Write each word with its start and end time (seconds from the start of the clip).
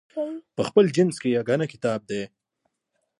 په 0.55 0.61
خپل 0.69 0.85
جنس 0.95 1.15
کې 1.21 1.29
یګانه 1.37 1.65
کتاب 1.73 1.99
دی. 2.09 2.23